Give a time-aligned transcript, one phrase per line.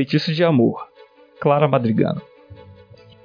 [0.00, 0.88] Feitiço de Amor,
[1.38, 2.22] Clara Madrigano.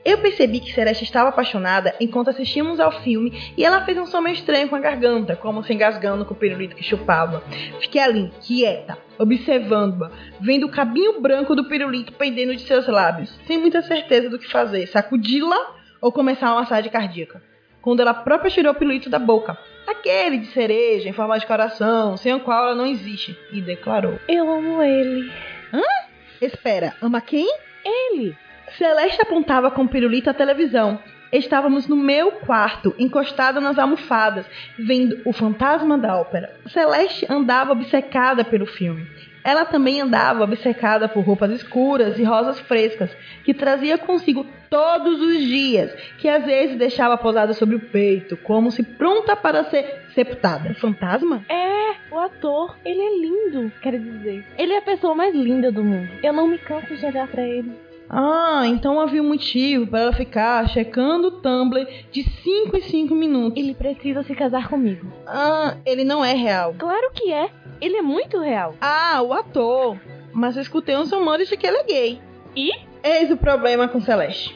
[0.04, 4.20] Eu percebi que Celeste estava apaixonada enquanto assistíamos ao filme e ela fez um som
[4.20, 7.42] meio estranho com a garganta, como se engasgando com o pirulito que chupava.
[7.80, 10.12] Fiquei ali, quieta, observando-a,
[10.42, 14.52] vendo o cabinho branco do pirulito pendendo de seus lábios, sem muita certeza do que
[14.52, 17.42] fazer, sacudi-la ou começar uma massagem cardíaca.
[17.82, 19.58] Quando ela própria tirou o pirulito da boca,
[19.88, 24.20] aquele de cereja em forma de coração, sem o qual ela não existe, e declarou:
[24.28, 25.32] Eu amo ele.
[25.74, 26.05] Hã?
[26.42, 27.48] Espera, ama quem?
[27.84, 28.36] Ele.
[28.78, 31.00] Celeste apontava com pirulito à televisão.
[31.32, 34.46] Estávamos no meu quarto, encostada nas almofadas,
[34.78, 36.56] vendo o fantasma da ópera.
[36.68, 39.08] Celeste andava obcecada pelo filme.
[39.44, 45.40] Ela também andava obcecada por roupas escuras e rosas frescas, que trazia consigo todos os
[45.40, 50.74] dias, que às vezes deixava posada sobre o peito, como se pronta para ser sepultada.
[50.76, 51.46] Fantasma?
[51.50, 52.76] É, o ator.
[52.84, 54.46] Ele é lindo, quero dizer.
[54.58, 56.10] Ele é a pessoa mais linda do mundo.
[56.24, 57.72] Eu não me canso de olhar para ele.
[58.10, 63.16] Ah, então havia um motivo para ela ficar checando o Tumblr de 5 em 5
[63.16, 63.62] minutos.
[63.62, 65.12] Ele precisa se casar comigo.
[65.28, 66.76] Ah, ele não é real.
[66.78, 67.50] Claro que é.
[67.82, 68.76] Ele é muito real.
[68.80, 69.98] Ah, o ator.
[70.32, 72.22] Mas eu escutei uns rumores de que ele é gay.
[72.56, 72.72] E?
[73.04, 74.56] Eis o problema com Celeste.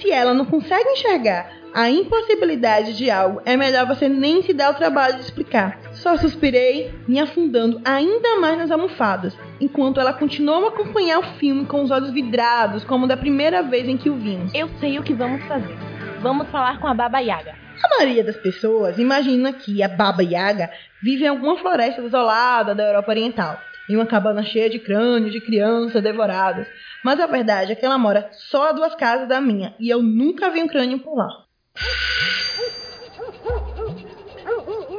[0.00, 4.70] Se ela não consegue enxergar a impossibilidade de algo, é melhor você nem se dar
[4.70, 5.78] o trabalho de explicar.
[5.92, 11.66] Só suspirei, me afundando ainda mais nas almofadas, enquanto ela continuou a acompanhar o filme
[11.66, 14.52] com os olhos vidrados, como da primeira vez em que o vimos.
[14.54, 15.76] Eu sei o que vamos fazer.
[16.20, 17.54] Vamos falar com a Baba Yaga.
[17.82, 22.88] A maioria das pessoas imagina que a Baba Yaga vive em alguma floresta desolada da
[22.88, 23.56] Europa Oriental,
[23.88, 26.66] em uma cabana cheia de crânios de crianças devoradas.
[27.04, 30.02] Mas a verdade é que ela mora só a duas casas da minha e eu
[30.02, 31.47] nunca vi um crânio por lá.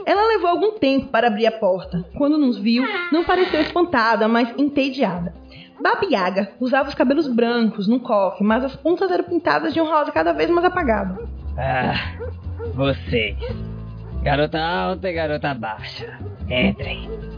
[0.05, 2.05] Ela levou algum tempo para abrir a porta.
[2.17, 5.33] Quando nos viu, não pareceu espantada, mas entediada.
[5.81, 10.11] Babiaga usava os cabelos brancos num coque, mas as pontas eram pintadas de um rosa
[10.11, 11.29] cada vez mais apagado.
[11.57, 11.93] Ah,
[12.73, 13.37] vocês.
[14.21, 16.17] Garota alta e garota baixa.
[16.49, 17.28] Entrem.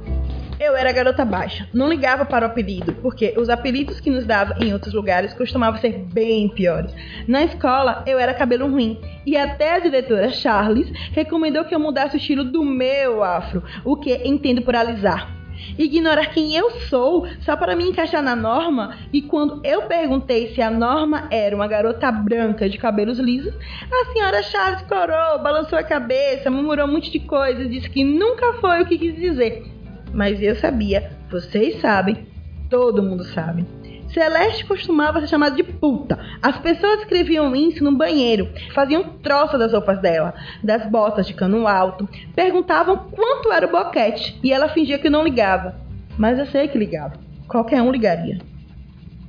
[0.64, 4.64] Eu era garota baixa, não ligava para o apelido, porque os apelidos que nos dava
[4.64, 6.94] em outros lugares costumavam ser bem piores.
[7.28, 12.16] Na escola, eu era cabelo ruim, e até a diretora Charles recomendou que eu mudasse
[12.16, 15.36] o estilo do meu afro, o que entendo por alisar.
[15.80, 20.62] Ignorar quem eu sou só para me encaixar na norma, e quando eu perguntei se
[20.62, 23.52] a norma era uma garota branca de cabelos lisos,
[23.92, 28.54] a senhora Charles corou, balançou a cabeça, murmurou um monte de coisas, disse que nunca
[28.62, 29.81] foi o que quis dizer
[30.14, 32.28] mas eu sabia, vocês sabem,
[32.70, 33.66] todo mundo sabe.
[34.14, 36.20] Celeste costumava ser chamada de puta.
[36.42, 41.66] As pessoas escreviam isso no banheiro, faziam troça das roupas dela, das botas de cano
[41.68, 45.76] alto, perguntavam quanto era o boquete e ela fingia que não ligava.
[46.18, 47.14] Mas eu sei que ligava.
[47.48, 48.40] Qualquer um ligaria.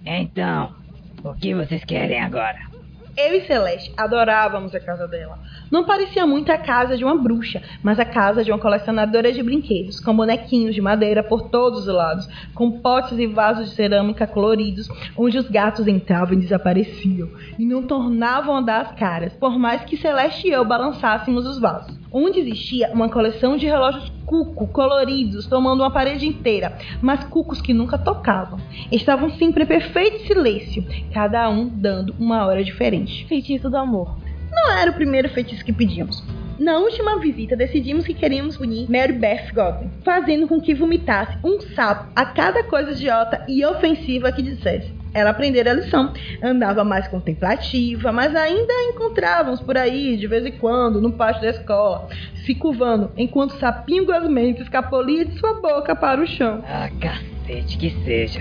[0.04, 0.74] Então,
[1.22, 2.71] o que vocês querem agora?
[3.16, 5.38] Eu e Celeste adorávamos a casa dela.
[5.70, 9.42] Não parecia muito a casa de uma bruxa, mas a casa de uma colecionadora de
[9.42, 14.26] brinquedos, com bonequinhos de madeira por todos os lados, com potes e vasos de cerâmica
[14.26, 17.28] coloridos, onde os gatos entravam e desapareciam,
[17.58, 21.60] e não tornavam a dar as caras, por mais que Celeste e eu balançássemos os
[21.60, 22.01] vasos.
[22.12, 27.72] Onde existia uma coleção de relógios cuco coloridos, tomando uma parede inteira, mas cucos que
[27.72, 28.58] nunca tocavam.
[28.90, 33.26] Estavam sempre em perfeito silêncio, cada um dando uma hora diferente.
[33.26, 34.16] Feitiço do amor.
[34.50, 36.22] Não era o primeiro feitiço que pedíamos.
[36.58, 41.60] Na última visita, decidimos que queríamos punir Mary Beth Godwin, fazendo com que vomitasse um
[41.74, 45.01] sapo a cada coisa idiota e ofensiva que dissesse.
[45.14, 46.12] Ela aprendera a lição,
[46.42, 51.50] andava mais contemplativa, mas ainda encontrávamos por aí, de vez em quando, no pátio da
[51.50, 52.08] escola,
[52.46, 56.64] se curvando, enquanto o sapinho gosmento escapulia de sua boca para o chão.
[56.66, 58.40] Ah, cacete que seja.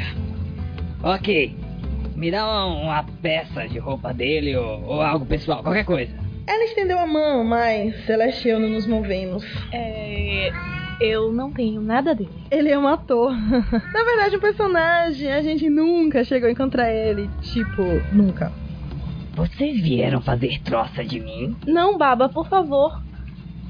[1.03, 1.55] Ok,
[2.15, 6.13] me dá uma, uma peça de roupa dele ou, ou algo pessoal, qualquer coisa.
[6.47, 9.43] Ela estendeu a mão, mas Celeste e eu não nos movemos.
[9.71, 10.51] É.
[11.01, 12.29] Eu não tenho nada dele.
[12.51, 13.31] Ele é um ator.
[13.33, 15.31] Na verdade, um personagem.
[15.31, 17.27] A gente nunca chegou a encontrar ele.
[17.41, 17.81] Tipo,
[18.13, 18.51] nunca.
[19.33, 21.55] Vocês vieram fazer troça de mim?
[21.65, 23.01] Não, Baba, por favor.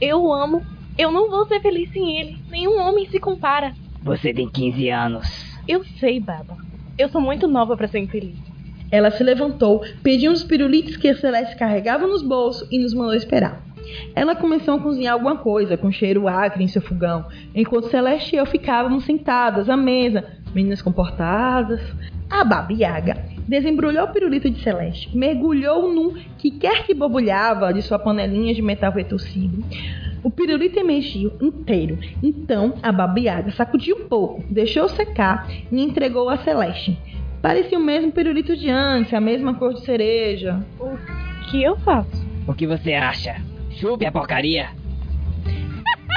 [0.02, 0.62] Eu o amo.
[0.98, 2.38] Eu não vou ser feliz sem ele.
[2.50, 3.74] Nenhum homem se compara.
[4.04, 5.58] Você tem 15 anos.
[5.66, 6.58] Eu sei, Baba.
[6.98, 8.36] Eu sou muito nova para ser infeliz.
[8.92, 13.16] Ela se levantou, pediu uns pirulitos que a Celeste carregava nos bolsos e nos mandou
[13.16, 13.71] esperar.
[14.16, 17.26] Ela começou a cozinhar alguma coisa com cheiro acre em seu fogão,
[17.56, 21.82] enquanto Celeste e eu ficávamos sentadas à mesa, meninas comportadas.
[22.30, 27.82] A Baba Yaga desembrulhou o pirulito de Celeste, mergulhou num que quer que borbulhava de
[27.82, 29.64] sua panelinha de metal retorcido.
[30.24, 31.98] O pirulito emergiu inteiro.
[32.22, 36.98] Então a Baba Yaga sacudiu um pouco, deixou secar e entregou a Celeste.
[37.42, 40.64] Parecia o mesmo pirulito de antes, a mesma cor de cereja.
[40.80, 40.96] O
[41.50, 42.26] que eu faço?
[42.48, 43.42] O que você acha?
[43.80, 44.70] Chupe a porcaria.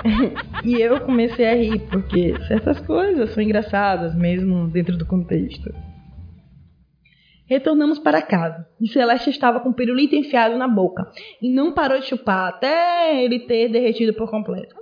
[0.65, 5.75] E eu comecei a rir, porque certas coisas são engraçadas, mesmo dentro do contexto.
[7.47, 11.11] Retornamos para casa, e Celeste estava com o pirulito enfiado na boca,
[11.41, 14.75] e não parou de chupar até ele ter derretido por completo.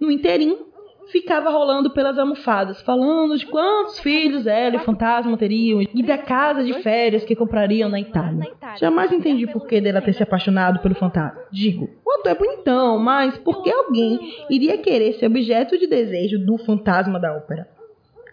[0.00, 0.67] No inteirinho,
[1.10, 6.18] ficava rolando pelas almofadas, falando de quantos filhos ela e o fantasma teriam e da
[6.18, 8.50] casa de férias que comprariam na Itália.
[8.78, 11.40] Jamais entendi por que dela ter se apaixonado pelo fantasma.
[11.50, 14.18] Digo, o ator é bonitão, mas por que alguém
[14.50, 17.68] iria querer ser objeto de desejo do fantasma da ópera?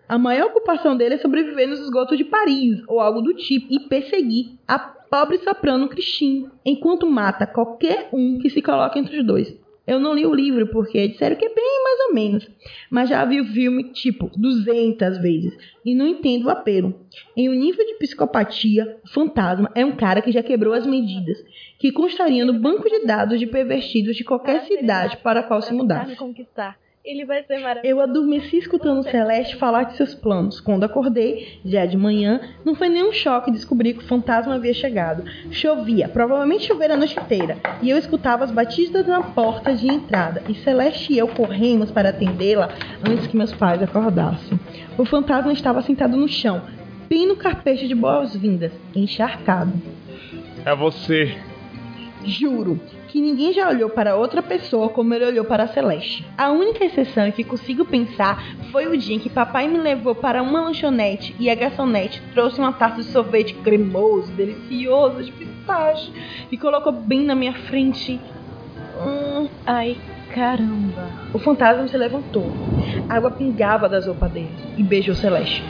[0.07, 3.80] A maior ocupação dele é sobreviver nos esgotos de Paris, ou algo do tipo, e
[3.80, 9.66] perseguir a pobre soprano Christine, enquanto mata qualquer um que se coloque entre os dois.
[9.88, 11.75] Eu não li o livro porque disseram que é bem
[12.07, 12.48] ou menos,
[12.90, 16.94] mas já vi o filme tipo 200 vezes e não entendo o apelo.
[17.36, 21.38] Em um nível de psicopatia, o fantasma é um cara que já quebrou as medidas,
[21.80, 25.74] que constaria no banco de dados de pervertidos de qualquer cidade para a qual se
[25.74, 26.16] mudasse.
[27.06, 27.88] Ele vai ser maravilhoso.
[27.88, 30.60] Eu adormeci escutando Celeste falar de seus planos.
[30.60, 35.24] Quando acordei, já de manhã, não foi nenhum choque descobrir que o fantasma havia chegado.
[35.52, 40.42] Chovia, provavelmente chovera a noite inteira, e eu escutava as batidas na porta de entrada.
[40.50, 42.69] E Celeste e eu corremos para atendê-la
[43.08, 44.60] antes que meus pais acordassem.
[44.98, 46.63] O fantasma estava sentado no chão,
[47.08, 49.74] bem no carpete de boas-vindas, encharcado.
[50.66, 51.38] É você.
[52.24, 52.81] Juro
[53.16, 56.28] que ninguém já olhou para outra pessoa como ele olhou para a Celeste.
[56.38, 60.44] A única exceção que consigo pensar foi o dia em que papai me levou para
[60.44, 66.12] uma lanchonete e a garçonete trouxe uma taça de sorvete cremoso, delicioso, de pistache
[66.52, 68.20] e colocou bem na minha frente.
[69.00, 69.96] Hum, Ai,
[70.34, 71.08] caramba.
[71.34, 72.52] o fantasma se levantou.
[73.08, 75.64] A água pingava das roupas dele e beijou Celeste.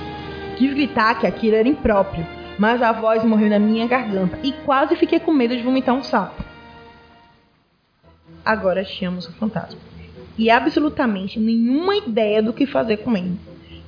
[0.58, 2.26] Quis gritar que aquilo era impróprio,
[2.58, 6.02] mas a voz morreu na minha garganta e quase fiquei com medo de vomitar um
[6.02, 6.45] sapo.
[8.46, 9.80] Agora tínhamos o fantasma.
[10.38, 13.40] E absolutamente nenhuma ideia do que fazer com ele.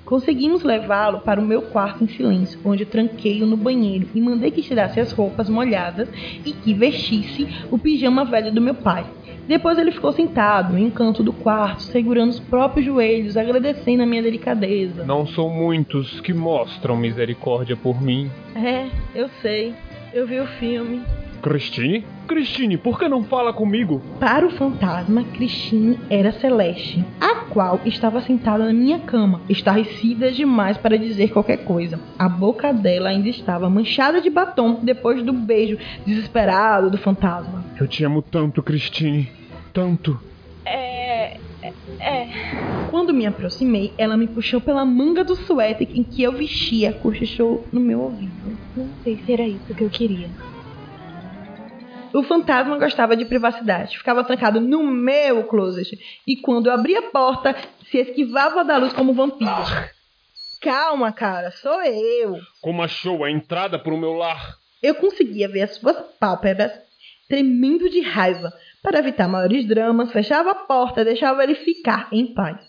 [0.03, 4.61] Conseguimos levá-lo para o meu quarto em silêncio, onde tranquei-o no banheiro e mandei que
[4.61, 6.07] tirasse as roupas molhadas
[6.45, 9.05] e que vestisse o pijama velho do meu pai.
[9.47, 14.05] Depois ele ficou sentado em um canto do quarto, segurando os próprios joelhos, agradecendo a
[14.05, 15.03] minha delicadeza.
[15.03, 18.31] Não são muitos que mostram misericórdia por mim.
[18.55, 19.73] É, eu sei.
[20.13, 21.01] Eu vi o filme.
[21.41, 22.05] Christine?
[22.27, 24.01] Christine, por que não fala comigo?
[24.19, 30.77] Para o fantasma, Christine era Celeste, a qual estava sentada na minha cama, estarrecida demais
[30.77, 31.99] para dizer qualquer coisa.
[32.19, 37.63] A boca dela ainda estava manchada de batom depois do beijo desesperado do fantasma.
[37.79, 39.29] Eu te amo tanto, Christine.
[39.73, 40.19] Tanto.
[40.65, 41.37] É.
[41.99, 42.27] É.
[42.89, 47.65] Quando me aproximei, ela me puxou pela manga do suéter em que eu vestia, cochichou
[47.71, 48.57] no meu ouvido.
[48.75, 50.29] Não sei se era isso que eu queria.
[52.13, 57.09] O fantasma gostava de privacidade, ficava trancado no meu closet e quando eu abria a
[57.11, 57.55] porta,
[57.89, 59.51] se esquivava da luz como um vampiro.
[60.61, 62.37] Calma, cara, sou eu.
[62.61, 64.57] Como achou a entrada pro meu lar?
[64.81, 66.71] Eu conseguia ver as suas pálpebras
[67.27, 68.51] tremendo de raiva.
[68.81, 72.59] Para evitar maiores dramas, fechava a porta e deixava ele ficar em paz.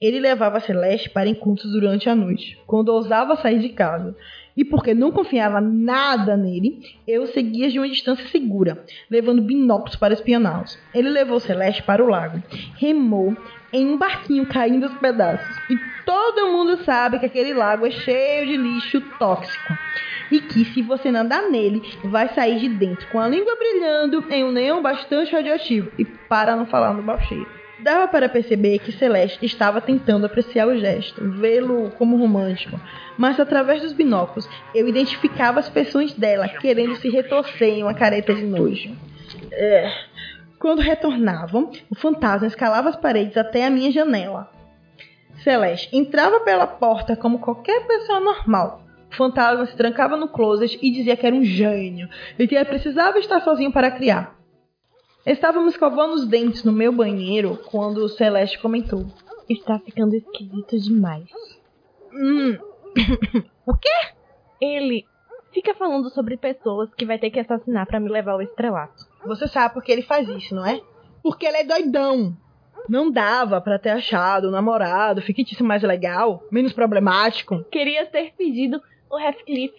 [0.00, 4.16] Ele levava Celeste para encontros durante a noite, quando ousava sair de casa.
[4.56, 10.14] E porque não confiava nada nele, eu seguia de uma distância segura, levando binóculos para
[10.14, 10.78] espioná-los.
[10.94, 12.42] Ele levou Celeste para o lago,
[12.76, 13.36] remou
[13.72, 15.56] em um barquinho caindo aos pedaços.
[15.70, 19.72] E todo mundo sabe que aquele lago é cheio de lixo tóxico.
[20.30, 24.44] E que se você nadar nele, vai sair de dentro com a língua brilhando em
[24.44, 25.90] um neon bastante radioativo.
[25.98, 27.61] E para não falar no balcheiro.
[27.82, 32.80] Dava para perceber que Celeste estava tentando apreciar o gesto, vê-lo como romântico,
[33.18, 38.32] mas através dos binóculos eu identificava as expressões dela querendo se retorcer em uma careta
[38.32, 38.96] de nojo.
[39.50, 39.92] É.
[40.60, 44.48] Quando retornavam, o fantasma escalava as paredes até a minha janela.
[45.42, 48.82] Celeste entrava pela porta como qualquer pessoa normal.
[49.10, 52.08] O fantasma se trancava no closet e dizia que era um gênio
[52.38, 54.41] e que precisava estar sozinho para criar.
[55.24, 59.06] Estávamos escovando os dentes no meu banheiro quando Celeste comentou.
[59.48, 61.30] Está ficando esquisito demais.
[62.12, 62.58] Hum.
[63.64, 64.14] o quê?
[64.60, 65.04] Ele
[65.52, 69.06] fica falando sobre pessoas que vai ter que assassinar pra me levar ao estrelato.
[69.24, 70.80] Você sabe por que ele faz isso, não é?
[71.22, 72.36] Porque ele é doidão.
[72.88, 77.62] Não dava pra ter achado um namorado fictício mais legal, menos problemático.
[77.70, 79.74] Queria ter pedido o Heathcliff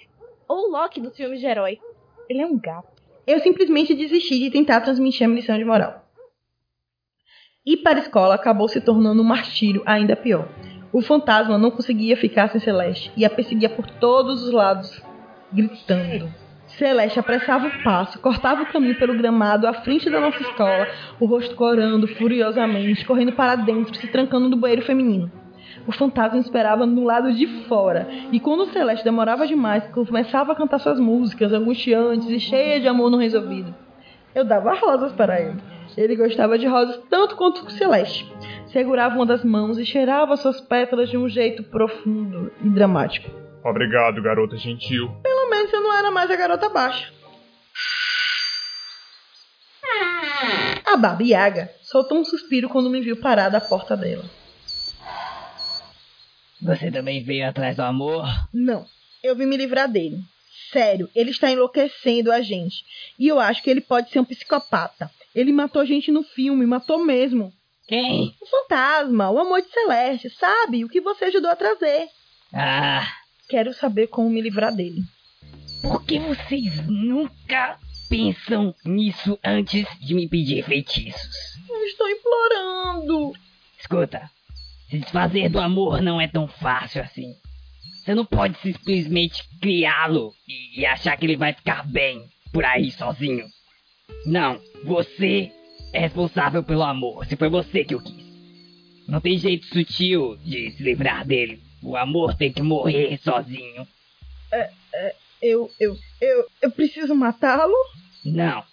[0.47, 1.79] ou o Loki dos filmes de herói.
[2.29, 2.92] Ele é um gato.
[3.25, 6.03] Eu simplesmente desisti de tentar transmitir a minha lição de moral.
[7.65, 10.49] Ir para a escola acabou se tornando um martírio ainda pior.
[10.91, 15.01] O fantasma não conseguia ficar sem Celeste e a perseguia por todos os lados,
[15.51, 16.29] gritando.
[16.67, 20.87] Celeste apressava o passo, cortava o caminho pelo gramado à frente da nossa escola,
[21.19, 25.31] o rosto corando furiosamente, correndo para dentro, se trancando no banheiro feminino.
[25.85, 30.55] O fantasma esperava no lado de fora, e quando o Celeste demorava demais, começava a
[30.55, 33.75] cantar suas músicas angustiantes e cheias de amor não resolvido.
[34.33, 35.61] Eu dava rosas para ele.
[35.95, 38.31] Ele gostava de rosas tanto quanto o Celeste.
[38.67, 43.29] Segurava uma das mãos e cheirava suas pétalas de um jeito profundo e dramático.
[43.63, 45.11] Obrigado, garota gentil.
[45.21, 47.11] Pelo menos eu não era mais a garota baixa.
[50.85, 54.23] A Baba Yaga soltou um suspiro quando me viu parada à porta dela.
[56.63, 58.25] Você também veio atrás do amor?
[58.53, 58.85] Não,
[59.23, 60.19] eu vim me livrar dele.
[60.71, 62.83] Sério, ele está enlouquecendo a gente.
[63.19, 65.09] E eu acho que ele pode ser um psicopata.
[65.35, 67.51] Ele matou gente no filme, matou mesmo.
[67.87, 68.33] Quem?
[68.41, 70.85] O fantasma, o amor de Celeste, sabe?
[70.85, 72.07] O que você ajudou a trazer.
[72.53, 73.05] Ah,
[73.49, 75.01] Quero saber como me livrar dele.
[75.81, 77.77] por que vocês nunca
[78.09, 81.35] pensam nisso antes de me pedir feitiços?
[81.69, 83.33] Eu estou implorando.
[83.79, 84.29] Escuta,
[84.99, 87.33] desfazer do amor não é tão fácil assim.
[88.03, 92.91] Você não pode simplesmente criá-lo e, e achar que ele vai ficar bem por aí
[92.91, 93.45] sozinho.
[94.25, 95.51] Não, você
[95.93, 97.25] é responsável pelo amor.
[97.25, 98.23] Se foi você que o quis.
[99.07, 101.61] Não tem jeito sutil de se livrar dele.
[101.81, 103.87] O amor tem que morrer sozinho.
[105.41, 107.75] Eu, eu, eu, eu preciso matá-lo?
[108.23, 108.63] Não,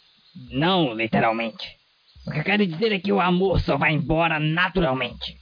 [0.53, 1.77] não literalmente.
[2.25, 5.40] O que eu quero dizer é que o amor só vai embora naturalmente.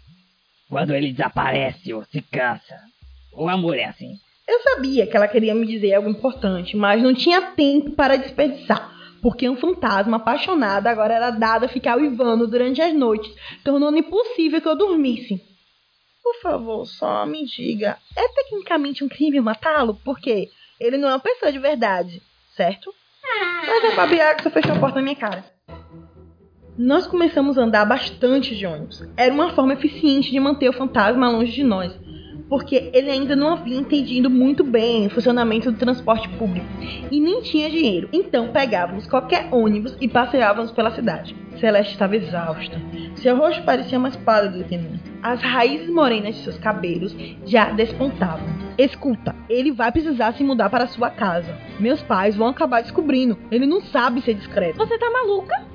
[0.68, 2.76] Quando ele desaparece ou se cansa.
[3.32, 4.18] O amor é assim.
[4.46, 8.96] Eu sabia que ela queria me dizer algo importante, mas não tinha tempo para desperdiçar.
[9.20, 13.30] Porque um fantasma apaixonado agora era dado a ficar uivando durante as noites,
[13.64, 15.42] tornando impossível que eu dormisse.
[16.22, 19.98] Por favor, só me diga, é tecnicamente um crime matá-lo?
[20.04, 20.48] Porque
[20.78, 22.22] ele não é uma pessoa de verdade,
[22.54, 22.94] certo?
[23.66, 25.44] Mas a Babiaga só fechou a porta na minha cara.
[26.78, 29.02] Nós começamos a andar bastante de ônibus.
[29.16, 31.92] Era uma forma eficiente de manter o fantasma longe de nós,
[32.48, 36.68] porque ele ainda não havia entendido muito bem o funcionamento do transporte público
[37.10, 38.08] e nem tinha dinheiro.
[38.12, 41.34] Então pegávamos qualquer ônibus e passeávamos pela cidade.
[41.58, 42.80] Celeste estava exausta.
[43.16, 45.00] Seu rosto parecia mais pálido do que nunca.
[45.20, 47.12] As raízes morenas de seus cabelos
[47.44, 48.46] já despontavam.
[48.78, 51.52] Escuta, ele vai precisar se mudar para sua casa.
[51.80, 53.36] Meus pais vão acabar descobrindo.
[53.50, 54.78] Ele não sabe ser discreto.
[54.78, 55.67] Você tá maluca?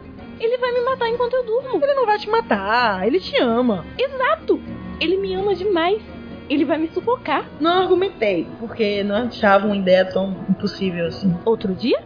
[0.43, 1.81] Ele vai me matar enquanto eu durmo.
[1.81, 3.85] Ele não vai te matar, ele te ama.
[3.97, 4.59] Exato!
[5.00, 6.03] Ele me ama demais.
[6.50, 7.45] Ele vai me sufocar.
[7.62, 11.33] Não argumentei, porque não achava uma ideia tão impossível assim.
[11.45, 11.97] Outro dia,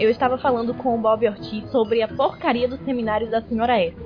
[0.00, 3.96] eu estava falando com o Bob Ortiz sobre a porcaria do seminário da senhora S.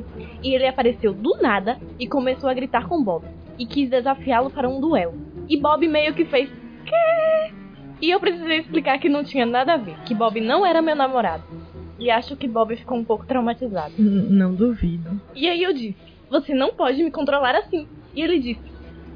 [0.43, 3.25] E ele apareceu do nada e começou a gritar com Bob.
[3.59, 5.15] E quis desafiá-lo para um duelo.
[5.49, 6.51] E Bob meio que fez.
[6.85, 7.55] Quê?
[8.03, 10.95] E eu precisei explicar que não tinha nada a ver, que Bob não era meu
[10.95, 11.64] namorado.
[11.99, 13.93] E acho que Bob ficou um pouco traumatizado.
[13.99, 15.11] N- não duvido.
[15.35, 15.97] E aí eu disse:
[16.31, 17.87] Você não pode me controlar assim.
[18.15, 18.63] E ele disse: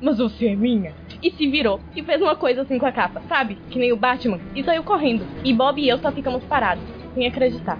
[0.01, 0.95] Mas você é minha.
[1.23, 3.57] E se virou e fez uma coisa assim com a capa, sabe?
[3.71, 4.39] Que nem o Batman.
[4.55, 5.25] E saiu correndo.
[5.45, 7.79] E Bob e eu só ficamos parados, sem acreditar.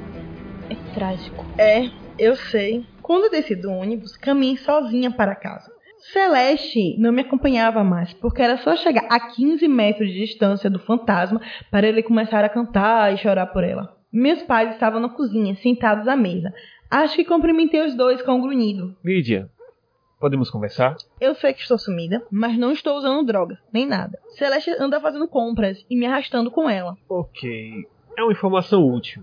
[0.71, 1.45] É trágico.
[1.57, 1.89] É,
[2.19, 2.85] eu sei.
[3.01, 5.71] Quando eu desci do ônibus, caminhei sozinha para casa.
[6.13, 10.79] Celeste não me acompanhava mais, porque era só chegar a 15 metros de distância do
[10.79, 11.41] fantasma
[11.71, 13.97] para ele começar a cantar e chorar por ela.
[14.13, 16.53] Meus pais estavam na cozinha, sentados à mesa.
[16.91, 18.97] Acho que cumprimentei os dois com um grunhido.
[19.05, 19.51] Lídia,
[20.19, 20.97] podemos conversar?
[21.21, 24.19] Eu sei que estou sumida, mas não estou usando droga, nem nada.
[24.31, 26.97] Celeste anda fazendo compras e me arrastando com ela.
[27.09, 27.87] Ok.
[28.17, 29.23] É uma informação útil.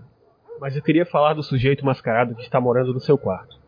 [0.60, 3.60] Mas eu queria falar do sujeito mascarado que está morando no seu quarto.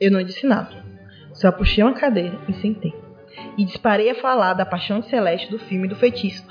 [0.00, 0.84] Eu não disse nada.
[1.32, 2.94] Só puxei uma cadeira e sentei.
[3.58, 6.46] E disparei a falar da paixão de Celeste do filme do feitiço.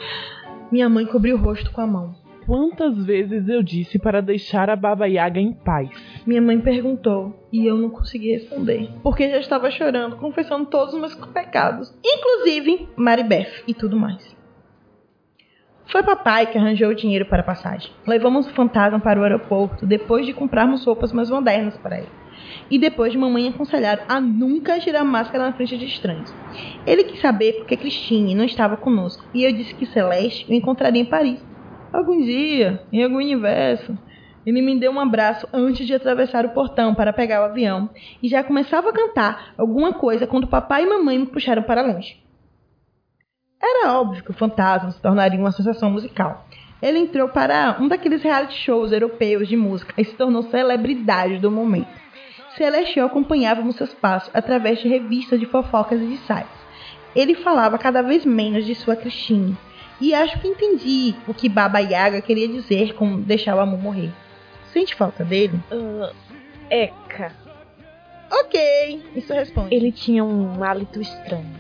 [0.72, 2.23] Minha mãe cobriu o rosto com a mão.
[2.46, 5.90] Quantas vezes eu disse para deixar a Baba Yaga em paz?
[6.26, 8.90] Minha mãe perguntou e eu não consegui responder.
[9.02, 11.94] Porque já estava chorando, confessando todos os meus pecados.
[12.04, 14.36] Inclusive Maribeth e tudo mais.
[15.86, 17.92] Foi papai que arranjou o dinheiro para a passagem.
[18.06, 22.10] Levamos o fantasma para o aeroporto depois de comprarmos roupas mais modernas para ele.
[22.70, 26.34] E depois de mamãe aconselhar a nunca tirar máscara na frente de estranhos.
[26.86, 29.24] Ele quis saber porque Christine não estava conosco.
[29.34, 31.53] E eu disse que Celeste o encontraria em Paris.
[31.94, 33.96] Algum dia, em algum universo.
[34.44, 37.90] Ele me deu um abraço antes de atravessar o portão para pegar o avião
[38.22, 42.18] e já começava a cantar alguma coisa quando papai e mamãe me puxaram para longe.
[43.62, 46.46] Era óbvio que o fantasma se tornaria uma sensação musical.
[46.82, 51.50] Ele entrou para um daqueles reality shows europeus de música e se tornou celebridade do
[51.50, 51.88] momento.
[52.58, 56.64] Celeste e eu acompanhávamos seus passos através de revistas de fofocas e de sites.
[57.16, 59.56] ele falava cada vez menos de sua Christine.
[60.02, 64.12] E acho que entendi o que Baba Yaga queria dizer com deixar o amor morrer.
[64.72, 65.60] Sente falta dele?
[65.72, 66.12] Ah,
[66.70, 67.32] Eca.
[68.32, 69.76] Ok, isso responde.
[69.76, 71.54] Ele tinha um hálito estranho.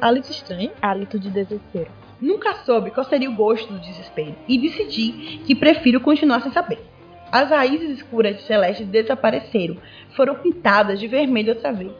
[0.00, 0.70] Hálito estranho?
[0.80, 1.90] Hálito de desespero.
[2.20, 6.78] Nunca soube qual seria o gosto do desespero e decidi que prefiro continuar sem saber.
[7.32, 9.76] As raízes escuras de Celeste desapareceram,
[10.16, 11.92] foram pintadas de vermelho outra vez.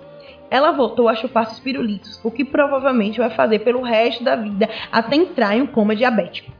[0.50, 4.68] Ela voltou a chupar seus pirulitos, o que provavelmente vai fazer pelo resto da vida
[4.90, 6.50] até entrar em um coma diabético.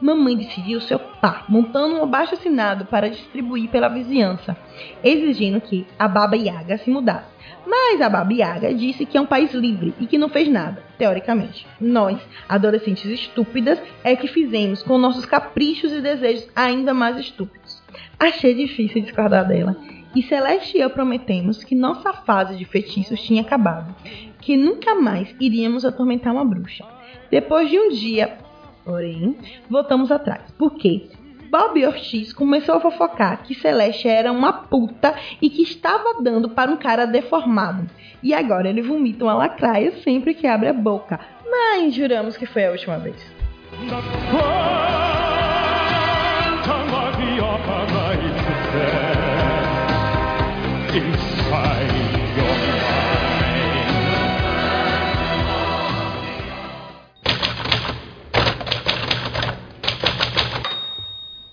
[0.00, 4.56] Mamãe decidiu seu par, montando um abaixo assinado para distribuir pela vizinhança,
[5.04, 7.30] exigindo que a Baba Yaga se mudasse.
[7.64, 10.82] Mas a Baba Yaga disse que é um país livre e que não fez nada,
[10.98, 11.64] teoricamente.
[11.80, 17.80] Nós, adolescentes estúpidas, é que fizemos com nossos caprichos e desejos ainda mais estúpidos.
[18.18, 19.76] Achei difícil discordar dela.
[20.14, 23.94] E Celeste e eu prometemos que nossa fase de feitiços tinha acabado,
[24.40, 26.84] que nunca mais iríamos atormentar uma bruxa.
[27.30, 28.36] Depois de um dia,
[28.84, 29.36] porém,
[29.70, 30.50] voltamos atrás.
[30.58, 31.08] Por quê?
[31.50, 36.70] Bob Ortiz começou a fofocar que Celeste era uma puta e que estava dando para
[36.70, 37.88] um cara deformado.
[38.22, 41.20] E agora ele vomita uma lacraia sempre que abre a boca.
[41.50, 43.16] Mas juramos que foi a última vez.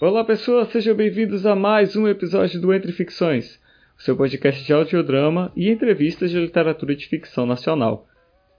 [0.02, 3.58] Olá pessoas, sejam bem-vindos a mais um episódio do Entre Ficções,
[3.98, 8.08] seu podcast de audiodrama e entrevistas de literatura de ficção nacional.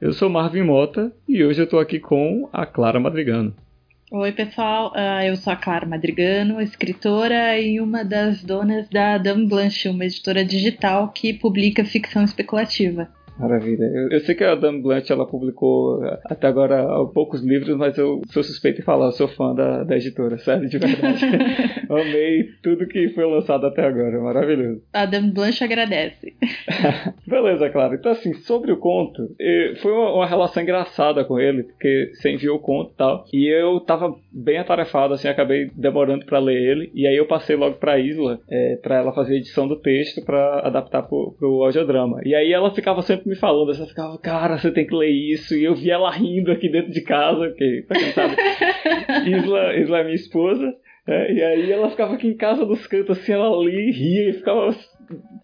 [0.00, 3.54] Eu sou Marvin Mota e hoje eu estou aqui com a Clara Madrigano.
[4.12, 4.90] Oi, pessoal.
[4.96, 10.04] Ah, eu sou a Clara Madrigano, escritora e uma das donas da Dame Blanche, uma
[10.04, 13.08] editora digital que publica ficção especulativa.
[13.40, 13.84] Maravilha.
[13.84, 17.96] Eu, eu sei que a Dame Blanche ela publicou eh, até agora poucos livros, mas
[17.96, 21.24] eu sou suspeito em falar, eu sou fã da, da editora, sério, de verdade.
[21.88, 24.82] Amei tudo que foi lançado até agora, maravilhoso.
[24.92, 26.34] A Dame Blanche agradece.
[27.26, 27.94] Beleza, claro.
[27.94, 32.30] Então, assim, sobre o conto, eh, foi uma, uma relação engraçada com ele, porque você
[32.30, 36.60] enviou o conto e tal, e eu tava bem atarefado, assim, acabei demorando pra ler
[36.60, 39.76] ele, e aí eu passei logo pra Isla, é, pra ela fazer a edição do
[39.76, 42.20] texto pra adaptar pro, pro audiodrama.
[42.24, 45.54] E aí ela ficava sempre me falando, ela ficava, cara, você tem que ler isso,
[45.54, 48.36] e eu vi ela rindo aqui dentro de casa, porque, pra quem sabe,
[49.30, 50.74] Isla, Isla é minha esposa,
[51.06, 54.30] é, e aí ela ficava aqui em casa dos cantos, assim, ela lia e ria,
[54.30, 54.74] e ficava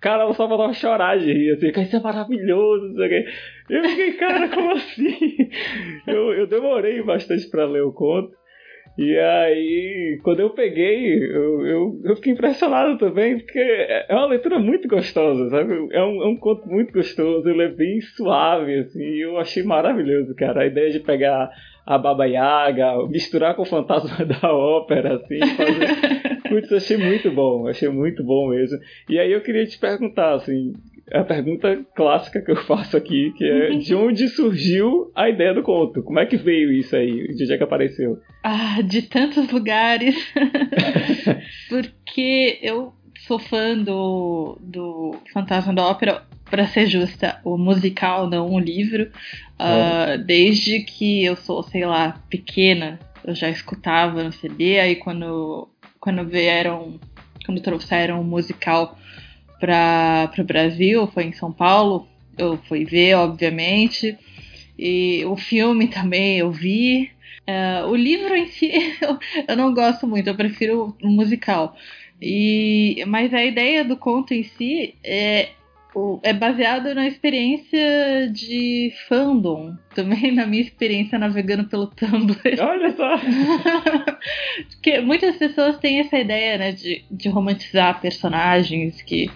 [0.01, 3.31] cara, ela só falava chorar de rir, assim, isso é maravilhoso, não sei o quê.
[3.70, 5.51] Eu fiquei, cara, como assim?
[6.07, 8.31] Eu, eu demorei bastante pra ler o conto.
[8.98, 14.59] E aí, quando eu peguei, eu, eu, eu fiquei impressionado também, porque é uma leitura
[14.59, 15.74] muito gostosa, sabe?
[15.92, 19.62] É um, é um conto muito gostoso, ele é bem suave, assim, e eu achei
[19.62, 20.62] maravilhoso, cara.
[20.62, 21.50] A ideia de pegar
[21.85, 26.37] a Baba Yaga, misturar com o fantasma da ópera, assim, fazer...
[26.48, 28.78] Putz, achei muito bom, achei muito bom mesmo.
[29.11, 30.72] E aí eu queria te perguntar, assim,
[31.12, 35.62] a pergunta clássica que eu faço aqui, que é de onde surgiu a ideia do
[35.62, 36.02] conto?
[36.02, 37.28] Como é que veio isso aí?
[37.34, 38.20] De onde é que apareceu?
[38.42, 40.16] Ah, de tantos lugares.
[41.68, 48.52] Porque eu sou fã do, do Fantasma da Ópera, para ser justa, o musical, não
[48.52, 49.10] o livro.
[49.58, 55.68] Uh, desde que eu sou, sei lá, pequena, eu já escutava no CD, aí quando,
[55.98, 57.00] quando vieram,
[57.44, 58.96] quando trouxeram o musical
[59.58, 64.18] para o Brasil, foi em São Paulo, eu fui ver, obviamente.
[64.78, 67.10] E o filme também eu vi.
[67.48, 71.76] Uh, o livro em si eu, eu, não gosto muito, eu prefiro o musical.
[72.20, 75.50] E, mas a ideia do conto em si é,
[76.22, 82.37] é baseado na experiência de fandom, também na minha experiência navegando pelo Tumblr.
[82.61, 83.18] Olha só!
[84.70, 89.30] Porque muitas pessoas têm essa ideia, né, de, de romantizar personagens que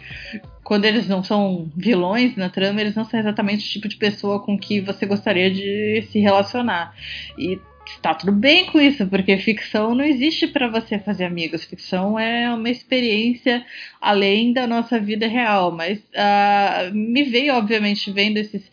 [0.62, 4.40] quando eles não são vilões na trama, eles não são exatamente o tipo de pessoa
[4.40, 6.94] com que você gostaria de se relacionar.
[7.36, 7.58] E
[7.96, 11.64] está tudo bem com isso, porque ficção não existe para você fazer amigos.
[11.64, 13.64] Ficção é uma experiência
[14.00, 15.70] além da nossa vida real.
[15.70, 18.70] Mas uh, me veio, obviamente, vendo esses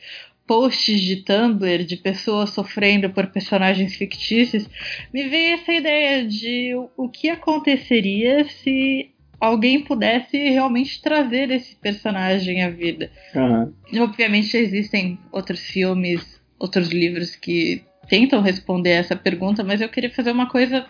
[0.48, 4.68] posts de Tumblr de pessoas sofrendo por personagens fictícios,
[5.14, 12.64] me veio essa ideia de o que aconteceria se alguém pudesse realmente trazer esse personagem
[12.64, 13.12] à vida.
[13.36, 13.74] Uhum.
[14.02, 20.32] Obviamente existem outros filmes, outros livros que tentam responder essa pergunta, mas eu queria fazer
[20.32, 20.86] uma coisa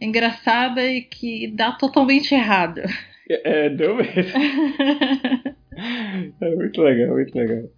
[0.00, 2.82] engraçada e que dá totalmente errado.
[3.28, 4.16] É, deu mesmo.
[6.40, 7.68] É muito legal, muito legal.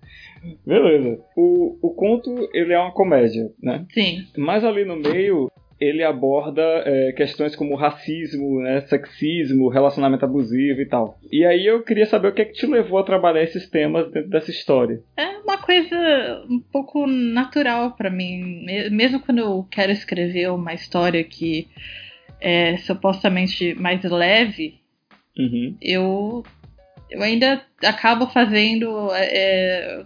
[0.64, 1.20] Beleza.
[1.36, 3.84] O, o conto, ele é uma comédia, né?
[3.92, 4.24] Sim.
[4.36, 10.86] Mas ali no meio, ele aborda é, questões como racismo, né, sexismo, relacionamento abusivo e
[10.86, 11.18] tal.
[11.30, 14.10] E aí eu queria saber o que é que te levou a trabalhar esses temas
[14.10, 15.00] dentro dessa história.
[15.16, 18.64] É uma coisa um pouco natural para mim.
[18.90, 21.68] Mesmo quando eu quero escrever uma história que
[22.40, 24.80] é supostamente mais leve,
[25.38, 25.76] uhum.
[25.80, 26.44] eu,
[27.08, 30.04] eu ainda acabo fazendo é,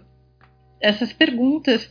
[0.79, 1.89] essas perguntas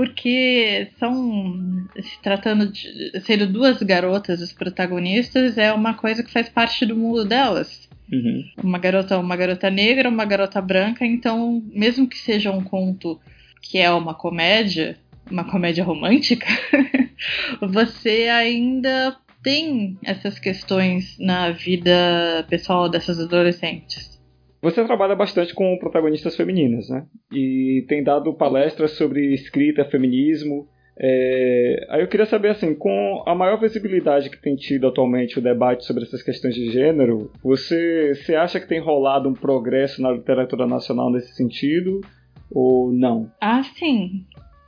[0.00, 6.48] porque são se tratando de sendo duas garotas as protagonistas é uma coisa que faz
[6.48, 8.42] parte do mundo delas uhum.
[8.64, 13.20] uma garota uma garota negra uma garota branca então mesmo que seja um conto
[13.60, 14.96] que é uma comédia
[15.30, 16.46] uma comédia romântica
[17.60, 24.09] você ainda tem essas questões na vida pessoal dessas adolescentes
[24.62, 27.06] você trabalha bastante com protagonistas femininas, né?
[27.32, 30.68] E tem dado palestras sobre escrita, feminismo.
[30.98, 31.86] É...
[31.88, 35.84] Aí eu queria saber, assim, com a maior visibilidade que tem tido atualmente o debate
[35.84, 40.66] sobre essas questões de gênero, você, você acha que tem rolado um progresso na literatura
[40.66, 42.02] nacional nesse sentido
[42.50, 43.30] ou não?
[43.40, 44.26] Ah, sim.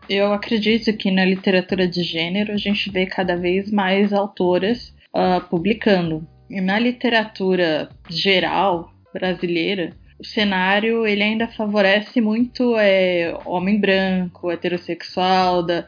[0.09, 5.47] Eu acredito que na literatura de gênero a gente vê cada vez mais autoras uh,
[5.49, 6.27] publicando.
[6.51, 15.63] E na literatura geral, brasileira, o cenário ele ainda favorece muito é, homem branco, heterossexual
[15.63, 15.87] da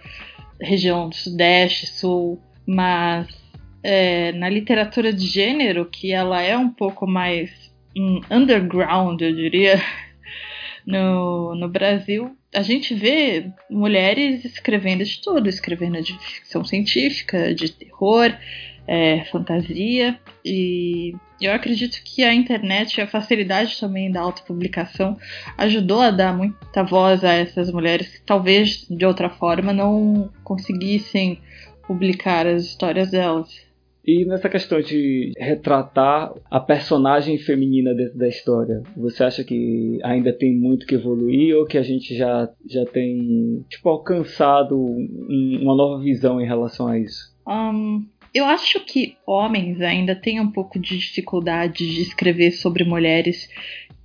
[0.61, 3.29] região do Sudeste, Sul, mas
[3.83, 7.51] é, na literatura de gênero, que ela é um pouco mais
[7.97, 9.81] um, underground, eu diria,
[10.87, 17.71] no, no Brasil, a gente vê mulheres escrevendo de tudo, escrevendo de ficção científica, de
[17.71, 18.33] terror,
[18.87, 25.19] é, fantasia, e eu acredito que a internet e a facilidade também da autopublicação
[25.59, 31.40] ajudou a dar muita voz a essas mulheres que talvez de outra forma não conseguissem
[31.87, 33.49] publicar as histórias delas.
[34.07, 40.33] E nessa questão de retratar a personagem feminina dentro da história, você acha que ainda
[40.33, 46.03] tem muito que evoluir ou que a gente já, já tem tipo, alcançado uma nova
[46.03, 47.35] visão em relação a isso?
[47.47, 53.49] Um, eu acho que homens ainda têm um pouco de dificuldade de escrever sobre mulheres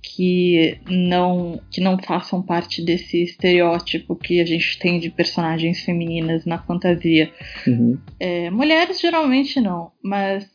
[0.02, 6.46] que não que não façam parte desse estereótipo que a gente tem de personagens femininas
[6.46, 7.30] na fantasia.
[7.66, 7.98] Uhum.
[8.18, 10.48] É, mulheres geralmente não, mas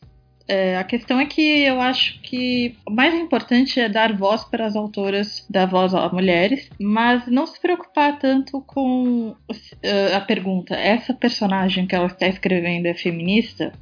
[0.48, 4.64] é, a questão é que eu acho que o mais importante é dar voz para
[4.64, 10.74] as autoras, dar voz a mulheres, mas não se preocupar tanto com uh, a pergunta:
[10.74, 13.72] essa personagem que ela está escrevendo é feminista?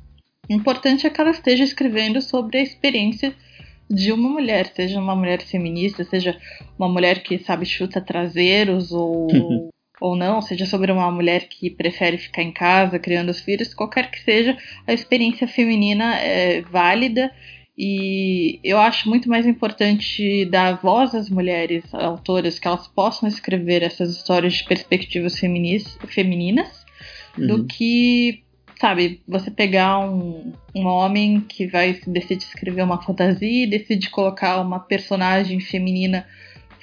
[0.48, 3.35] O importante é que ela esteja escrevendo sobre a experiência
[3.90, 6.38] de uma mulher, seja uma mulher feminista, seja
[6.79, 9.29] uma mulher que sabe chuta traseiros ou
[10.00, 14.11] ou não, seja sobre uma mulher que prefere ficar em casa criando os filhos, qualquer
[14.11, 17.30] que seja, a experiência feminina é válida
[17.76, 23.83] e eu acho muito mais importante dar voz às mulheres autoras, que elas possam escrever
[23.83, 26.87] essas histórias de perspectivas femininas,
[27.37, 27.46] uhum.
[27.46, 28.44] do que,
[28.80, 34.61] sabe, você pegar um, um homem que vai decidir escrever uma fantasia e decide colocar
[34.61, 36.24] uma personagem feminina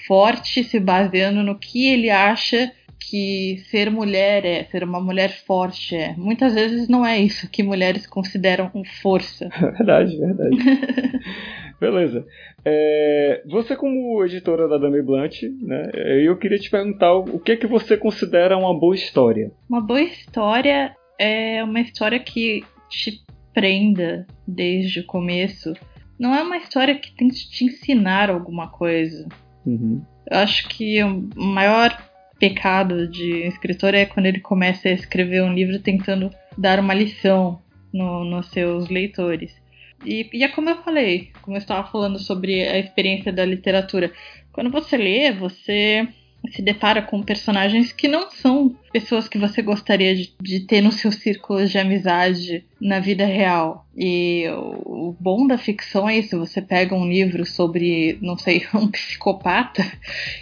[0.06, 2.70] forte, se baseando no que ele acha
[3.10, 6.14] que ser mulher é, ser uma mulher forte é.
[6.16, 9.50] Muitas vezes não é isso que mulheres consideram força.
[9.60, 10.58] verdade, verdade.
[11.80, 12.26] Beleza.
[12.64, 15.90] É, você como editora da Dame Blunt, né,
[16.24, 19.52] eu queria te perguntar o que é que você considera uma boa história?
[19.68, 25.74] Uma boa história é uma história que te prenda desde o começo.
[26.20, 29.28] Não é uma história que tem que te ensinar alguma coisa.
[29.66, 30.02] Uhum.
[30.30, 31.98] Eu acho que o maior
[32.42, 37.62] pecado de escritor é quando ele começa a escrever um livro tentando dar uma lição
[37.94, 39.56] no, nos seus leitores.
[40.04, 44.12] E, e é como eu falei, como eu estava falando sobre a experiência da literatura.
[44.52, 46.08] Quando você lê, você
[46.50, 50.92] se depara com personagens que não são pessoas que você gostaria de, de ter no
[50.92, 53.86] seu círculo de amizade na vida real.
[53.96, 58.66] E o, o, bom da ficção é isso: você pega um livro sobre, não sei,
[58.74, 59.86] um psicopata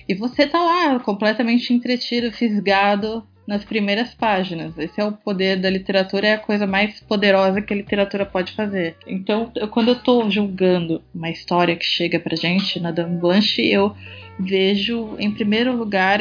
[0.07, 4.77] e você tá lá completamente entretido, fisgado nas primeiras páginas.
[4.77, 8.51] Esse é o poder da literatura, é a coisa mais poderosa que a literatura pode
[8.51, 8.95] fazer.
[9.07, 13.65] Então, eu, quando eu tô julgando uma história que chega pra gente na Dame Blanche,
[13.65, 13.95] eu
[14.39, 16.19] vejo, em primeiro lugar,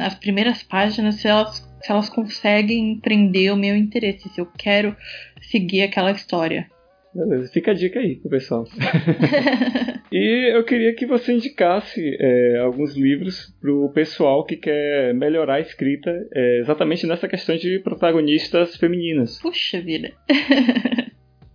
[0.00, 4.94] as primeiras páginas, se elas, se elas conseguem prender o meu interesse, se eu quero
[5.40, 6.68] seguir aquela história.
[7.14, 8.64] Beleza, fica a dica aí pro pessoal.
[10.12, 15.60] e eu queria que você indicasse é, alguns livros pro pessoal que quer melhorar a
[15.60, 19.40] escrita é, exatamente nessa questão de protagonistas femininas.
[19.40, 20.12] Puxa vida.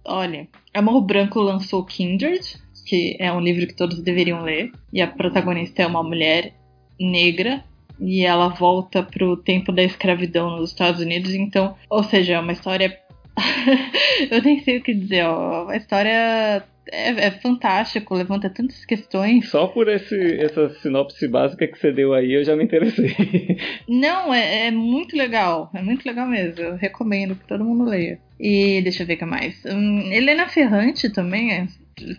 [0.06, 2.42] Olha, Amor Branco lançou Kindred,
[2.86, 6.54] que é um livro que todos deveriam ler, e a protagonista é uma mulher
[7.00, 7.64] negra
[8.00, 12.52] e ela volta pro tempo da escravidão nos Estados Unidos, então, ou seja, é uma
[12.52, 13.00] história
[14.30, 15.68] eu nem sei o que dizer, ó.
[15.70, 19.50] A história é, é fantástico, levanta tantas questões.
[19.50, 23.16] Só por esse, essa sinopse básica que você deu aí, eu já me interessei.
[23.88, 25.70] Não, é, é muito legal.
[25.74, 26.62] É muito legal mesmo.
[26.62, 28.20] Eu recomendo que todo mundo leia.
[28.40, 29.64] E deixa eu ver o que mais.
[29.66, 31.68] Hum, Helena Ferrante também, é,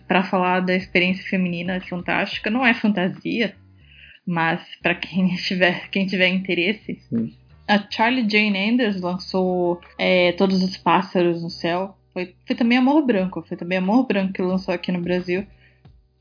[0.07, 2.49] para falar da experiência feminina, fantástica.
[2.49, 3.55] Não é fantasia,
[4.25, 6.99] mas para quem tiver, quem tiver interesse.
[7.09, 7.33] Sim.
[7.67, 11.97] A Charlie Jane Anders lançou é, Todos os Pássaros no Céu.
[12.13, 13.43] Foi, foi também Amor Branco.
[13.47, 15.45] Foi também Amor Branco que lançou aqui no Brasil.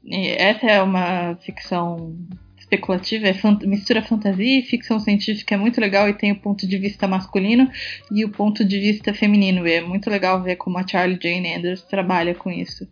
[0.05, 2.17] E essa é uma ficção
[2.59, 6.67] especulativa, é fant mistura fantasia e ficção científica, é muito legal e tem o ponto
[6.67, 7.71] de vista masculino
[8.11, 9.67] e o ponto de vista feminino.
[9.67, 12.89] E é muito legal ver como a Charlie Jane Anders trabalha com isso.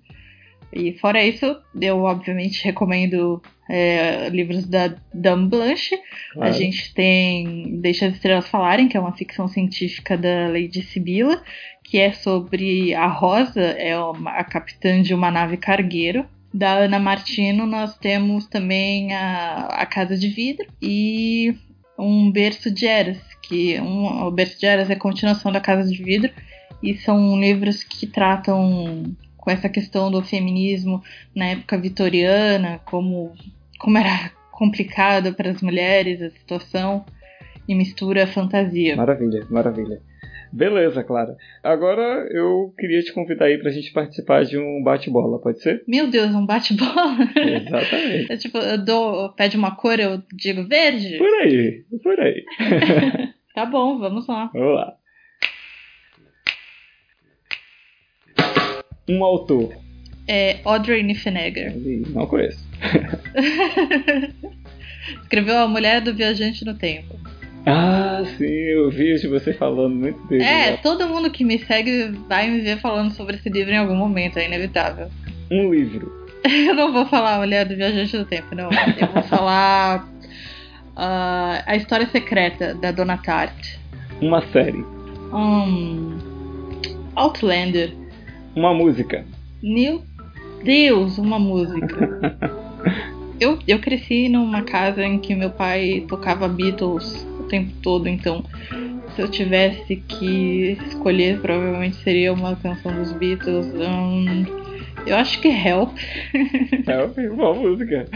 [0.72, 5.98] E fora isso, eu obviamente recomendo é, livros da Dame Blanche.
[6.32, 6.48] Claro.
[6.48, 11.42] A gente tem Deixa as Estrelas Falarem, que é uma ficção científica da Lady Sibila,
[11.85, 16.24] que é sobre a Rosa, é uma, a capitã de uma nave cargueiro.
[16.54, 21.54] Da Ana Martino, nós temos também a, a Casa de Vidro e
[21.98, 25.90] um Berço de Eras, que um, o Berço de Eras é a continuação da Casa
[25.90, 26.30] de Vidro,
[26.82, 31.02] e são livros que tratam com essa questão do feminismo
[31.35, 33.33] na época vitoriana, como,
[33.76, 37.05] como era complicado para as mulheres a situação,
[37.68, 38.94] e mistura fantasia.
[38.94, 40.00] Maravilha, maravilha.
[40.52, 41.37] Beleza, Clara.
[41.62, 45.83] Agora eu queria te convidar aí pra gente participar de um bate-bola, pode ser?
[45.88, 47.16] Meu Deus, um bate-bola?
[47.37, 48.31] Exatamente.
[48.33, 51.16] É tipo, eu dou, pede uma cor, eu digo verde?
[51.18, 52.44] Por aí, por aí.
[53.55, 54.50] Tá bom, vamos lá.
[54.55, 54.96] Vamos lá.
[59.09, 59.75] Um autor.
[60.29, 61.75] É Audrey Niffenegger.
[62.11, 62.65] Não conheço.
[65.23, 67.21] Escreveu A Mulher do Viajante no Tempo.
[67.67, 70.43] Ah, sim, eu vi de você falando muito dele.
[70.43, 70.77] É, né?
[70.79, 74.38] todo mundo que me segue vai me ver falando sobre esse livro em algum momento,
[74.38, 75.09] é inevitável.
[75.51, 76.11] Um livro.
[76.45, 78.69] Eu não vou falar A Mulher do Viajante no Tempo, não.
[79.01, 80.09] Eu vou falar
[80.97, 83.77] ah, A História Secreta, da Dona Tart.
[84.21, 84.85] Uma série.
[85.33, 86.19] Hum,
[87.15, 88.02] Outlander.
[88.55, 89.25] Uma música.
[89.62, 90.03] Meu
[90.62, 92.62] Deus, uma música.
[93.41, 98.45] Eu, eu cresci numa casa em que meu pai tocava Beatles o tempo todo, então
[99.17, 103.67] se eu tivesse que escolher, provavelmente seria uma canção dos Beatles.
[103.75, 104.45] Hum,
[105.05, 105.91] eu acho que Help.
[106.87, 108.07] É uma música.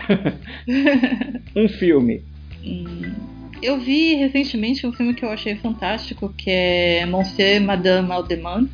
[1.57, 2.22] um filme.
[2.64, 3.12] Hum,
[3.61, 8.68] eu vi recentemente um filme que eu achei fantástico, que é Monsieur Madame Aldeman,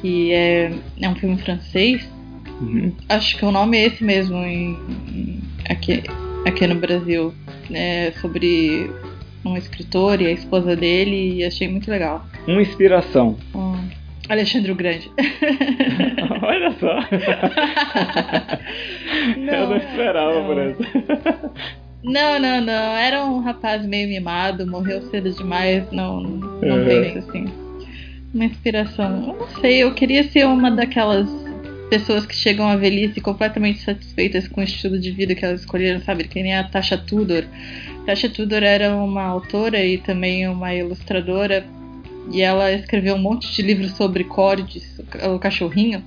[0.00, 2.08] que é, é um filme francês.
[2.60, 2.92] Uhum.
[3.08, 4.76] Acho que o nome é esse mesmo em,
[5.08, 6.02] em- aqui,
[6.46, 7.32] aqui no Brasil.
[7.72, 8.90] É sobre
[9.44, 12.24] um escritor e a esposa dele e achei muito legal.
[12.46, 13.36] Uma inspiração.
[13.54, 13.88] Hum,
[14.28, 15.10] Alexandre o Grande.
[16.42, 16.98] Olha só.
[19.36, 20.46] eu não Não, esperava não.
[20.46, 20.82] por essa.
[22.02, 22.96] Não, não, não.
[22.96, 25.84] Era um rapaz meio mimado, morreu cedo demais.
[25.92, 26.84] Não, não Uhum.
[26.84, 27.44] penso assim.
[28.32, 29.28] Uma inspiração.
[29.28, 31.28] Eu não sei, eu queria ser uma daquelas
[31.90, 36.00] pessoas que chegam à velhice completamente satisfeitas com o estilo de vida que elas escolheram,
[36.00, 36.24] sabe?
[36.24, 37.44] Que nem a Tasha Tudor.
[38.06, 41.66] Tasha Tudor era uma autora e também uma ilustradora.
[42.32, 45.00] E ela escreveu um monte de livros sobre cordes,
[45.34, 46.04] o cachorrinho.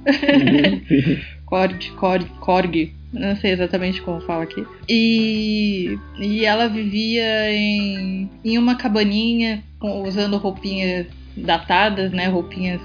[1.45, 4.65] Cord, Cord, Korg, não sei exatamente como fala aqui.
[4.87, 12.81] E, e ela vivia em, em uma cabaninha usando roupinhas datadas, né, roupinhas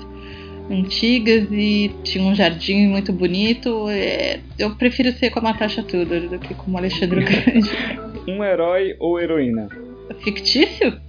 [0.71, 3.89] antigas e tinha um jardim muito bonito.
[3.89, 7.71] É, eu prefiro ser como a Tasha Tudor do que Alexandre o Grande.
[8.27, 9.69] Um herói ou heroína.
[10.23, 11.01] Fictício?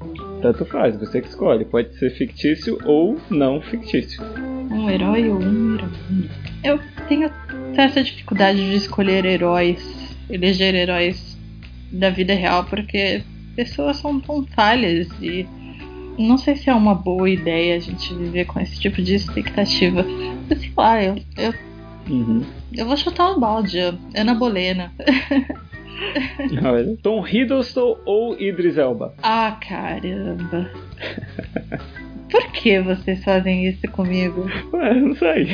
[0.41, 1.65] Tanto faz, você que escolhe.
[1.65, 4.23] Pode ser fictício ou não fictício.
[4.71, 6.29] Um herói ou um heroína?
[6.63, 7.29] Eu tenho
[7.75, 11.37] certa dificuldade de escolher heróis, eleger heróis
[11.91, 13.21] da vida real, porque
[13.55, 15.45] pessoas são tão falhas e
[16.19, 20.05] não sei se é uma boa ideia a gente viver com esse tipo de expectativa.
[20.49, 21.53] Mas, sei lá, eu, eu,
[22.09, 22.43] Uhum.
[22.75, 23.77] eu vou chutar o balde,
[24.15, 24.91] Ana Bolena.
[26.63, 26.97] Olha.
[27.03, 29.13] Tom Hiddleston ou Idris Elba?
[29.21, 30.71] Ah, caramba.
[32.31, 34.49] Por que vocês fazem isso comigo?
[34.73, 35.47] Ué, não sei.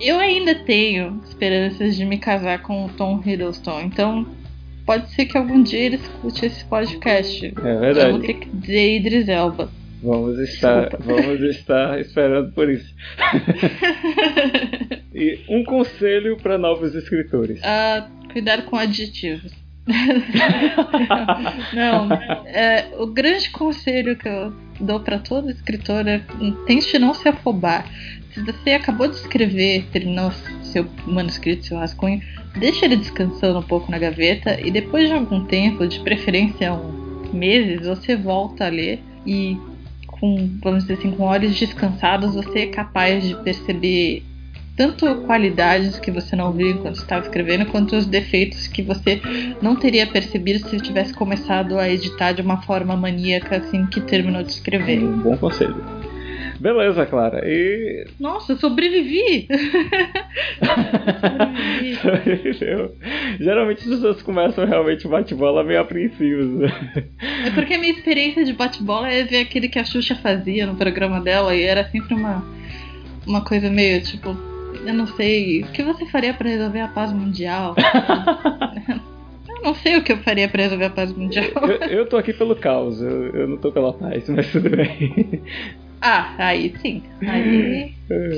[0.00, 4.26] eu ainda tenho esperanças de me casar com o Tom Hiddleston, então
[4.88, 7.44] pode ser que algum dia ele escute esse podcast.
[7.44, 8.20] É Eu vou verdade.
[8.26, 9.70] ter que dizer Idris Elba.
[10.02, 12.94] Vamos estar, vamos estar esperando por isso.
[15.14, 17.60] E um conselho para novos escritores.
[18.32, 19.50] Cuidado com adjetivos.
[21.74, 22.12] Não,
[22.46, 26.22] é, o grande conselho que eu dou para toda escritora é
[26.66, 27.86] tente não se afobar.
[28.32, 30.30] Se você acabou de escrever, terminou
[30.62, 32.20] seu manuscrito, seu rascunho,
[32.58, 37.08] deixa ele descansando um pouco na gaveta e depois de algum tempo, de preferência um
[37.32, 39.56] meses, você volta a ler e
[40.06, 44.24] com, vamos dizer assim, com olhos descansados, você é capaz de perceber
[44.78, 49.20] tanto qualidades que você não viu enquanto estava escrevendo, quanto os defeitos que você
[49.60, 54.44] não teria percebido se tivesse começado a editar de uma forma maníaca assim que terminou
[54.44, 55.02] de escrever.
[55.02, 55.84] Um bom conselho.
[56.60, 57.42] Beleza, Clara.
[57.44, 58.06] E.
[58.20, 59.48] Nossa, sobrevivi!
[62.00, 62.90] sobrevivi.
[63.40, 66.70] Geralmente as pessoas começam realmente bate-bola meio apreensivos.
[67.44, 70.76] É porque a minha experiência de bate-bola é ver aquele que a Xuxa fazia no
[70.76, 72.44] programa dela e era sempre uma,
[73.26, 74.36] uma coisa meio tipo,
[74.84, 77.74] eu não sei, o que você faria pra resolver a paz mundial?
[79.48, 81.46] eu não sei o que eu faria pra resolver a paz mundial.
[81.62, 85.42] Eu, eu tô aqui pelo caos, eu, eu não tô pela paz, mas tudo bem.
[86.00, 87.02] Ah, aí sim.
[87.22, 87.94] Aí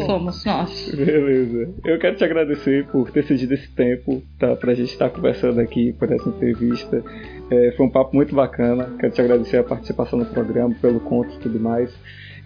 [0.06, 0.94] somos nós.
[0.94, 1.74] Beleza.
[1.84, 5.92] Eu quero te agradecer por ter cedido esse tempo tá, pra gente estar conversando aqui
[5.92, 7.04] por essa entrevista.
[7.50, 8.96] É, foi um papo muito bacana.
[8.98, 11.90] Quero te agradecer a participação no programa, pelo conto e tudo mais.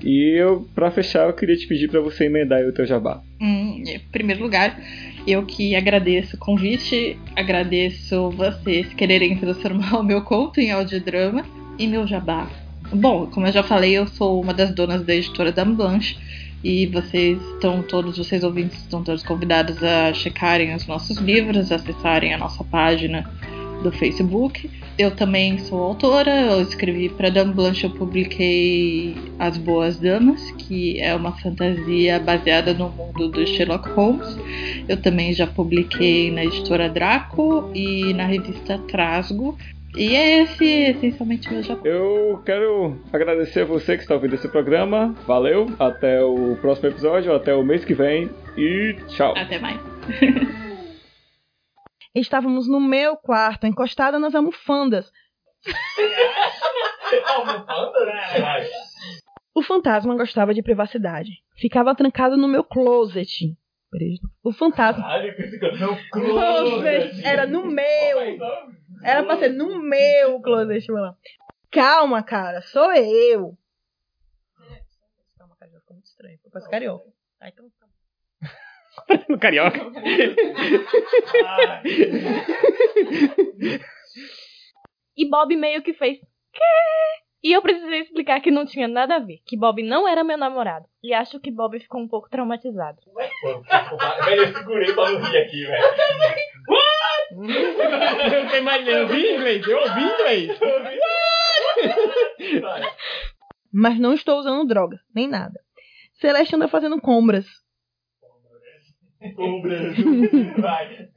[0.03, 3.23] E eu, pra fechar, eu queria te pedir pra você emendar aí o teu jabá.
[3.41, 4.79] Hum, em primeiro lugar,
[5.27, 11.45] eu que agradeço o convite, agradeço vocês quererem transformar o meu conto em audiodrama
[11.79, 12.64] e meu jabá.
[12.95, 16.17] Bom, como eu já falei, eu sou uma das donas da editora Dame Blanche
[16.63, 22.33] e vocês estão todos, vocês ouvintes estão todos convidados a checarem os nossos livros, acessarem
[22.33, 23.29] a nossa página
[23.83, 24.71] do Facebook.
[24.97, 31.01] Eu também sou autora, eu escrevi para Dame Blanche, eu publiquei As Boas Damas, que
[31.01, 34.39] é uma fantasia baseada no mundo do Sherlock Holmes.
[34.89, 39.59] Eu também já publiquei na editora Draco e na revista Trasgo.
[39.97, 41.87] E é esse essencialmente meu Japão.
[41.87, 45.13] Eu quero agradecer a você que está ouvindo esse programa.
[45.25, 49.35] Valeu, até o próximo episódio, até o mês que vem e tchau.
[49.37, 49.81] Até mais.
[52.13, 55.11] Estávamos no meu quarto, encostada nas almofandas.
[59.55, 61.31] O fantasma gostava de privacidade.
[61.57, 63.55] Ficava trancado no meu closet.
[64.43, 65.07] O fantasma.
[66.11, 67.25] Closet.
[67.25, 68.19] Era no meu.
[69.05, 71.17] Era pra ser no meu closet, mano.
[71.71, 72.63] Calma, cara.
[72.63, 73.57] Sou eu.
[75.39, 75.71] Calma, cara.
[75.73, 76.39] Já ficou muito estranho.
[76.43, 77.05] Foi pra carioca.
[77.41, 77.87] Ah, então tá.
[79.29, 79.79] No carioca.
[85.17, 86.19] E Bob meio que fez.
[86.53, 86.63] Quê?
[87.43, 90.39] E eu precisei explicar que não tinha nada a ver, que Bob não era meu
[90.39, 90.87] namorado.
[91.03, 92.99] E acho que Bob ficou um pouco traumatizado.
[94.25, 95.83] Velho, eu segurei pra não rir aqui, velho.
[97.37, 100.59] Eu tô imaginando, eu ouvi inglês, eu ouvi inglês.
[103.73, 105.61] Mas não estou usando drogas, nem nada.
[106.15, 107.47] Celeste anda fazendo compras.
[109.35, 110.55] Com o Brasil.
[110.59, 111.09] Vai.